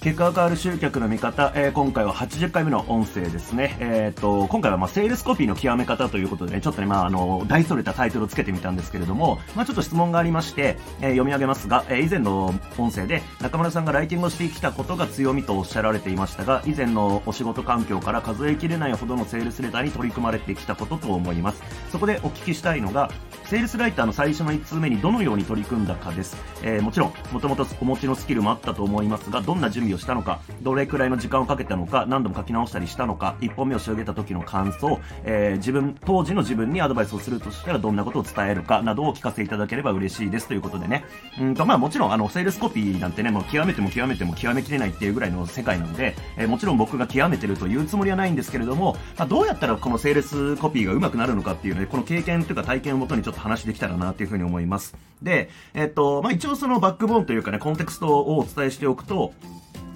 [0.00, 3.76] 結果が変わる集客の見方、えー、今回は80回目の音声ですね。
[3.80, 21.62] えっ、ー、と、今回はまあ、セールスコピーの極め方ということでね、ちょっとね、まあ、あの、大それたタイトルをつけてみたんですけれども、まあ、ちょっと質問がありまして、えー、読み上げますが、えー、以前の音声で、中村さんがライティングをしてきたことが強みとおっしゃられていましたが、以前のお仕事環境から数えきれないほどのセールスレターに取り組まれてきたことと思います。
[21.92, 23.10] そこでお聞きしたいのが、
[23.44, 26.38] セールスライターの最初の1通目にどのように取り組んだかです。
[26.62, 41.04] えー、もちろん、もともとお持ちのスキルもあったと思いますが、どんな準備をしたのか、どれくらいの時間をかけたのか、何度も書き直したりしたのか、1本目を仕上げた時の感想、えー、自分、当時の自分にアドバイスをするとしたらどんなことを伝えるかなどをお聞かせいただければ嬉しいですということでね。
[41.40, 54.94] うんと、まあもちろん、あの、セールスコピーなんてね、もう極めても極めても極めきれないっていうぐらいの世界なので、えー、もちろん僕が極めてるというつもりはないんですけれども、まあ、どうやったらこのセールスコピーが上手くなるのかっていうので、この経験というか体験をもとにちょっと話できたらなというふうに思います。
[55.22, 59.32] で、えっと、まあ、一応そのバックボーンというかね、コンテクストをお伝えしておくと、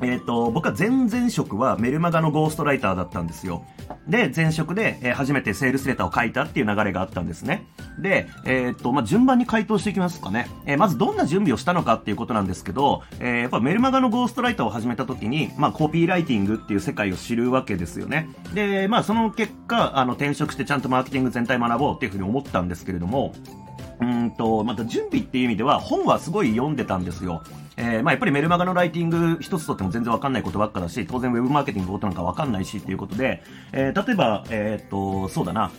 [0.02, 3.64] えっ、ー、と、僕は前々職はメルマガのゴーストライターだったんですよ。
[4.08, 7.66] で、前職で、えー、初めてセールスレターを書いたっていう流れがあったんですね。
[7.98, 10.48] で、えっ、ー、と、まあ、順番に回答していきますかね。
[10.66, 18.28] えまずどんな準備をしたのかっていうことなんですけど、えやっぱメルマガのゴーストライターを始めた時に、まあ、コピーライティングっていう世界を知るわけですよね。
[18.52, 23.32] で、まあ、その結果、あの、転職してちゃんとマーケティング全体学ぼうっていうふうに思ったんですけれども、
[24.04, 27.42] うんと、また準備っていう意味では本はすごい読んでたんですよ。
[27.76, 35.70] えー、まあやっぱりメルマガのライティング一つとっても全然わかんないことばっかだし、当然ウェブマーケティングのことなんかわかんないしっていうことで、えー、例えば、えー、っと、そうだな、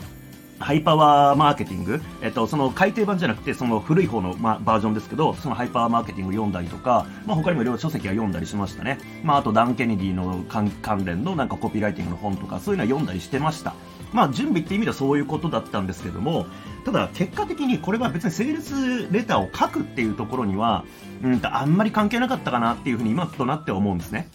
[0.59, 8.97] ハイパワーマーケティング、えっと、その改訂版じゃなくて、その古い方の、ま、バージョンですけど、そのハイパワーマーケティングを読んだりとか、まあ、他にもいろいろ書籍は読んだりしましたね。
[9.23, 10.71] まあ、あと、ダン・ケネディの関
[11.05, 13.73] 連のなんかコピーライティングの本とか、そういうのは読んだりしてました。
[14.13, 16.47] まあ、準備って意味ではそういうことだったんですけども、
[16.85, 20.85] ただ、結果的にこれは別にセールスレターを書くっていうところには、
[21.23, 24.29] うんと、あんまり関係なかったかなっていうふうに今となって思うんですね。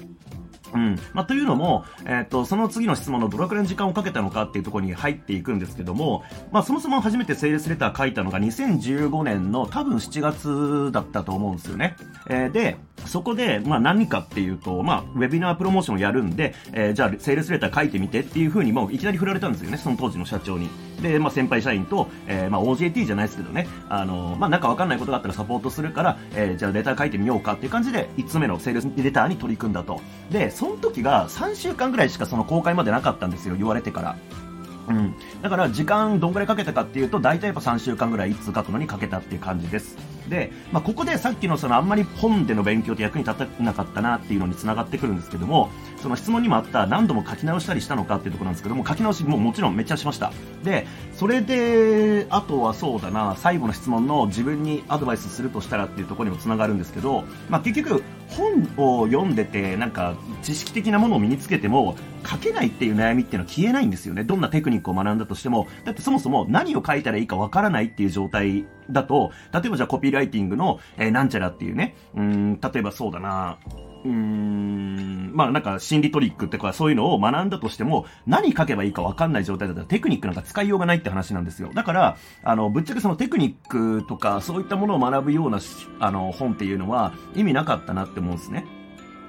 [0.74, 0.98] うん。
[1.12, 11.96] まあ、というのも、えっ、ー、と、その次の質問のどれくらいの時間をかけたのかっていうところに入っていくんですけども、まあ、そもそも初めてセールスレター書いたのが2015年の多分7月だったと思うんですよね。
[12.28, 12.76] えー、で、
[13.06, 20.68] そこで、まあ何かっていうと、まあ、ウェビナープロモーションをやるんで、えー、じゃあ、セールスレター書いてみてっていうふうに、もういきなり振られたんですよね、その当時の社長に。
[21.02, 30.00] で、まあ先輩社員と、えー、まあ OJT じゃないですけどね、あのー、まあなんかわかんないことがあったらサポートするから、えー、じゃあレター書いてみようかっていう感じで、5つ目のセールスレターに取り組んだと。
[30.30, 34.16] で、その時が3週間ぐらいしかその公開までなかったんですよ、言われてから。
[34.88, 35.14] うん。
[35.42, 39.96] だから時間どんぐらいかけたかっていうと、大体やっぱ3週間ぐらいいつ書くのにかけたっていう感じです。
[40.30, 45.70] で、まあ、ここでさっきのそのあんまり本での勉強って役に立たなかったなっていうのに繋がってくるんですけども、
[46.00, 50.32] その質問にもあった何度も書き直したりしたのかっていうところなんですけども、書き直しももちろんめっちゃしました。
[50.64, 64.24] で、それで、あとはそうだな、最後の質問の自分にアドバイスするとしたらっていうところにも繋がるんですけど、まあ、結局、本を読んでて、なんか、知識的なものを身につけても、書けないっていう悩みっていうのは消えないんですよね。
[64.24, 65.66] どんなテクニックを学んだとしても。
[65.84, 73.58] だってそもそも何を書いたらいいかわからないっていう状態だと、例えばじゃあコピーライティングの、えー、なんちゃらっていうね、うん、例えばそうだな、
[74.04, 81.70] うーん、まあなんか心理トリックってかそういうのを学んだとしても、何書けばいいかわかんない状態だったらテクニックなんか使いようがないって話なんですよ。
[81.74, 85.58] だから、あの、ぶっちゃけそのテクニックとかそういったものを学ぶような、
[85.98, 88.64] あの、本っていうのは意味なかったなって思うんですね。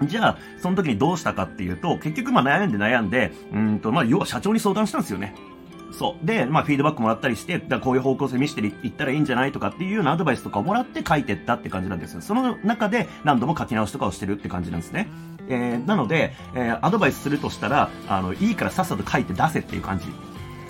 [0.04, 5.36] じゃあ、その時にどうしたかっていうと、結局まあ悩んで悩んで、うんと、まあ要は社長に相談したんですよね。
[5.92, 6.26] そう。
[6.26, 12.22] で、まあ、フィードバックもらったりして、だこういう方向性見せていったらいいんじゃないとかっていうようなアドバイスとかをもらって書いてったって感じなんですよ。
[12.22, 15.10] その中で何度も書き直しとかをしてるって感じなんですね。
[15.50, 20.06] えー、なので、えー、アドバイスするとしたら、あの、いいからさっさと書いて出せっていう感じ。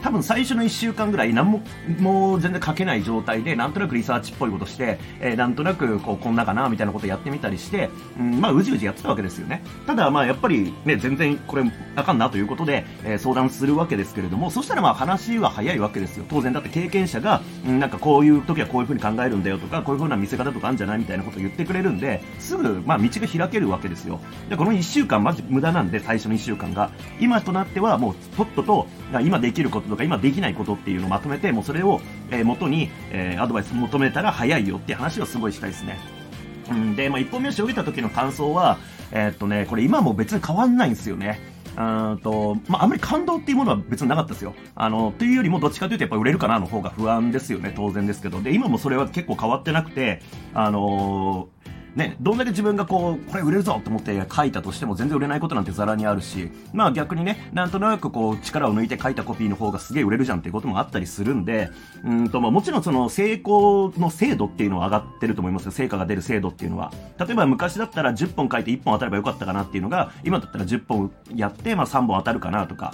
[0.01, 1.61] 多分最初の1週間ぐらい何も、
[1.99, 7.89] もう全然書けない状態で、なんとなくリサーチっぽいことして、えー、なんとなくこう、こんなかな、みたいなことやってみたりして、
[8.19, 9.63] うん、まあ、うじうじやってたわけですよね。
[9.85, 11.63] ただ、まあ、やっぱりね、全然これ
[11.95, 16.25] あかんなということで、えー、相談するわけですけれども、そしたらまあ話は早いわけですよ。
[16.29, 24.19] 当然だって経験者が、うん、なんかこういう時はこういう風に考えるんだよとか、こういう風な見せ方とかあるんじゃないみたいなことを言ってくれるんで、すぐ、まあ、道が開けるわけですよ。
[24.49, 26.91] で、この1週間マジ無駄なんで、最初の1週間が。
[27.19, 28.87] 今となってはもう、とっとと、
[29.19, 31.99] 今できることとか今できないことっていうのをまとめて、もうそれを、
[32.29, 35.99] え、元に、え、アドバイス求めたら早いよって話をすごいしたいですね。
[36.69, 38.77] うん、で、まあ、一本目を仕上げた時の感想は、
[39.11, 41.39] えー、っとね、これ今も別に変わんないんですよね。
[41.77, 41.81] う
[42.15, 44.53] んと、まあ、あんまり感動っていうものは別になかったですよ。
[44.75, 48.41] あの、というよりもどっちかというとやっぱ売れるかなの方が不安ですよね、当然ですけど。
[48.41, 50.21] で、今もそれは結構変わってなくて、
[50.53, 51.60] あのー
[51.95, 61.69] ね、どんだけ自分がこう、これ売れるぞと思って書いたとしても全然売れないことなんてザラにあるし、まあ逆にね、なんとなくこう、力を抜いて書いたコピーの方がすげえ売れるじゃんっていうこともあったりするんで、
[62.05, 65.71] うんと、まあもちろんその成功の精度っていうのは上がってると思いますよ。
[65.71, 66.93] 成果が出る精度っていうのは。
[67.19, 72.93] 例えば昔だったら10本書いて1本当たればよかったかなっていうのが、今だったら10本やって、まあ3本当たるかなとか、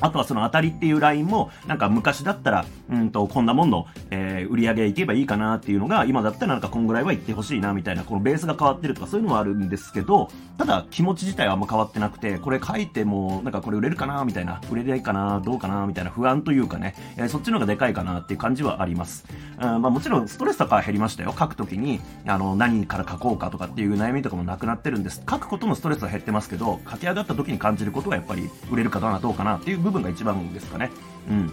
[0.00, 19.26] あとはその当たりっていうラインも、なんか昔だったら、うんと、こんなもんの、えー、売り上げいけばいいかなっていうのが、今だったらなんかこんぐらいは行ってほしいなみたいな、このベースが変わってるとかそういうのはあるんですけど、ただ気持ち自体はあんま変わってなくて、これ書いても、なんかこれ売れるかなみたいな、売れないかなどうかなみたいな不安というかね、えー、そっちの方がでかいかなっていう感じはあります。
[19.60, 21.34] うん、まあもちろんストレスとかは減りましたよ。
[21.38, 25.22] 書くときに、あの、何から書こうかとかっていう悩みとかもなくなってるんです。
[25.28, 30.90] 書くことのストレスは減ってますけど、書き上がった時に感じることがやっぱり売れるかどうかなっていう部分が一番ですかね。
[31.28, 31.50] うん。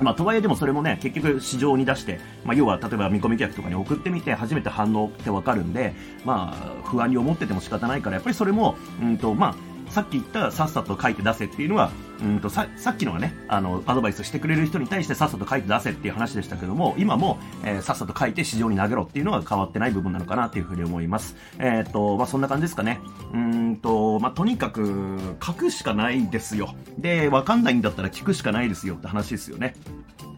[0.00, 5.92] まあ、とはいえでもそれもね、結局市場に出して、まあ、要は例えば見込み客とかに送ってみて初めて反応ってわかるんで、
[6.24, 9.54] まあ、不安に思ってても仕方ないから、やっぱりそれも、うんと、まあ、
[9.90, 11.90] さっき言ったさっさと書いて出せっていうのは、
[12.22, 21.36] うんとささっきのはね、あの、アドバイスしてくれる人に対してさっさと書いて出せっていう話でしたけども、今も、えー、さっさと書いて市場に投げろっていうのは変わってない部分なのかなっていうふうに思います。
[21.58, 23.00] えっ、と、まあ、そんな感じですかね。
[23.32, 26.74] うんと、まあ、とにかく、書くしかないですよ。
[26.98, 29.74] で、わかんないんだったら聞くしかないですよって話ですよね。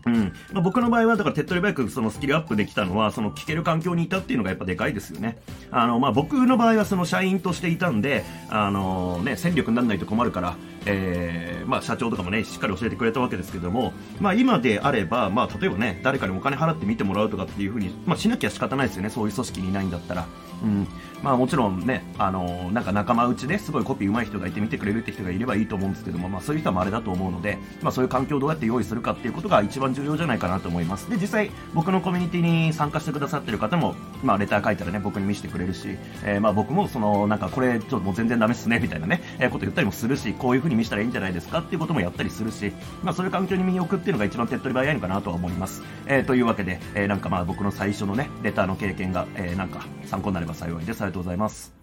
[0.07, 0.33] うん。
[0.53, 5.39] まあ、僕の場合は、だから手っ取り早くそのスキルアップできたのは、その聞ける環境にいたっていうのがやっぱでかいですよね。
[5.71, 10.57] あの、まあ、僕の場合はその社員としていたんで、あのね、戦力にならないと困るから、
[10.87, 19.11] えー、まあ、社長とかもね、しっかり教えてくれたわけですけども、まあ、今であれば、まあ、例えばね、誰かにお金払って見てもらうとかっていうふうに、まあ、しなきゃ仕方ないですよね。
[19.11, 20.27] そういう組織にいないんだったら。
[20.63, 20.87] うん。
[21.23, 31.11] まあもちろんね、あの、なんか仲間内ですごいコピー上手い人がいて見てくれるって人がいればいいと思うんですけども、まあそういう人もあれだと思うので、まあそういう環境をどうやって用意するかっていうことが一番重要じゃないかなと思います。
[31.11, 42.73] で、実際僕のコミュニティに参加してくださってる方も、まあレター書いたらね、僕に見せてくれるし、えー、まあ僕もその、なんかこれちょっともう全然ダメっすね、みたいなね、えー、こと言ったりもするし、こういうふう風に見せたらいいんじゃないですかっていうこともやったりするし、
[43.03, 45.83] まあそういう環境に身を置くっていうのが一番手っ取り早いのかなとは思います。
[46.07, 51.03] えー、というわけで、えー、なんかまあ僕の最初のね、レターの経験が、えー、なんか参考になれば幸いです。
[51.03, 51.80] ありがとうございます。